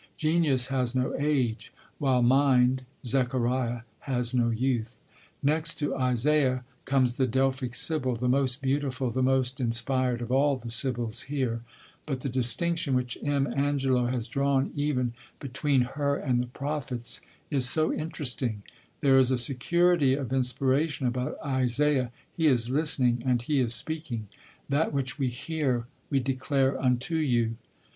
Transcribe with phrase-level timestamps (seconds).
[0.17, 4.97] Genius has no age, while mind (Zechariah) has no youth.
[5.43, 10.55] Next to Isaiah comes the Delphic Sibyl, the most beautiful, the most inspired of all
[10.57, 11.61] the Sibyls here;
[12.07, 13.45] but the distinction which M.
[13.55, 17.21] Angelo has drawn even between her and the Prophets
[17.51, 18.63] is so interesting.
[19.01, 24.29] There is a security of inspiration about Isaiah; he is listening and he is speaking;
[24.67, 27.55] "that which we hear we declare unto you."